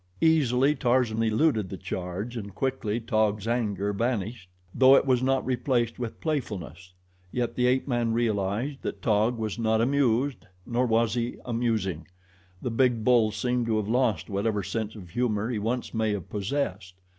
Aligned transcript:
Easily 0.21 0.73
Tarzan 0.73 1.21
eluded 1.21 1.69
the 1.69 1.77
charge 1.77 2.35
and 2.35 2.55
quickly 2.55 2.99
Taug's 2.99 3.47
anger 3.47 3.93
vanished, 3.93 4.49
though 4.73 4.95
it 4.95 5.05
was 5.05 5.21
not 5.21 5.45
replaced 5.45 5.99
with 5.99 6.19
playfulness; 6.19 6.95
yet 7.31 7.53
the 7.53 7.67
ape 7.67 7.87
man 7.87 8.11
realized 8.11 8.81
that 8.81 9.03
Taug 9.03 9.37
was 9.37 9.59
not 9.59 9.79
amused 9.79 10.47
nor 10.65 10.87
was 10.87 11.13
he 11.13 11.37
amusing. 11.45 12.07
The 12.63 12.71
big 12.71 13.03
bull 13.03 13.27
ape 13.27 13.35
seemed 13.35 13.67
to 13.67 13.77
have 13.77 13.87
lost 13.89 14.27
whatever 14.27 14.63
sense 14.63 14.95
of 14.95 15.11
humor 15.11 15.51
he 15.51 15.59
once 15.59 15.93
may 15.93 16.13
have 16.13 16.31
possessed. 16.31 16.95